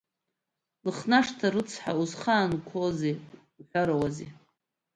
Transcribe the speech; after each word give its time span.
Лыхнашҭа 0.85 1.47
рыцҳа, 1.53 1.93
узхаанқәоузеи 2.01 3.15
уҳәарауазеи! 3.59 4.29